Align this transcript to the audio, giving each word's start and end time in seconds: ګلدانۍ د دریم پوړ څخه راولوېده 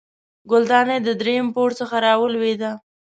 ګلدانۍ 0.49 0.97
د 1.03 1.09
دریم 1.21 1.47
پوړ 1.55 1.69
څخه 1.79 1.95
راولوېده 2.05 2.71